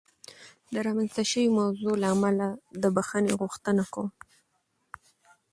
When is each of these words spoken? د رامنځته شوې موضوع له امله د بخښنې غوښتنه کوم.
د 0.73 0.75
رامنځته 0.87 1.23
شوې 1.31 1.47
موضوع 1.59 1.93
له 2.01 2.07
امله 2.15 2.47
د 2.81 2.83
بخښنې 2.95 3.33
غوښتنه 3.39 3.83
کوم. 3.93 4.09